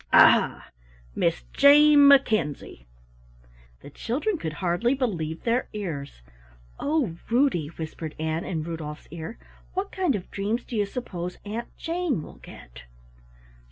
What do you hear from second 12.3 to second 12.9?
get?"